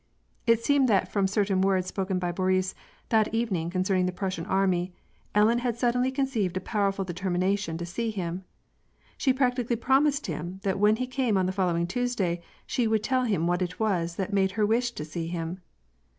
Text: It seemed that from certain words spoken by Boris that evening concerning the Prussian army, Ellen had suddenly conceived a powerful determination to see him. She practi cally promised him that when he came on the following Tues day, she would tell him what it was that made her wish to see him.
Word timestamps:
It 0.47 0.65
seemed 0.65 0.89
that 0.89 1.11
from 1.11 1.27
certain 1.27 1.61
words 1.61 1.85
spoken 1.85 2.17
by 2.17 2.31
Boris 2.31 2.73
that 3.09 3.31
evening 3.31 3.69
concerning 3.69 4.07
the 4.07 4.11
Prussian 4.11 4.47
army, 4.47 4.95
Ellen 5.35 5.59
had 5.59 5.77
suddenly 5.77 6.09
conceived 6.09 6.57
a 6.57 6.59
powerful 6.59 7.05
determination 7.05 7.77
to 7.77 7.85
see 7.85 8.09
him. 8.09 8.43
She 9.15 9.31
practi 9.31 9.57
cally 9.67 9.75
promised 9.79 10.25
him 10.25 10.59
that 10.63 10.79
when 10.79 10.95
he 10.95 11.05
came 11.05 11.37
on 11.37 11.45
the 11.45 11.51
following 11.51 11.85
Tues 11.85 12.15
day, 12.15 12.41
she 12.65 12.87
would 12.87 13.03
tell 13.03 13.25
him 13.25 13.45
what 13.45 13.61
it 13.61 13.79
was 13.79 14.15
that 14.15 14.33
made 14.33 14.53
her 14.53 14.65
wish 14.65 14.89
to 14.93 15.05
see 15.05 15.27
him. 15.27 15.61